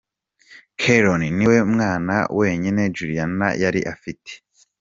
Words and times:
Keron 0.81 1.21
niwe 1.37 1.57
mwana 1.73 2.15
wenyine 2.37 2.81
Juliana 2.95 3.47
yari 3.63 3.81
afite. 3.93 4.31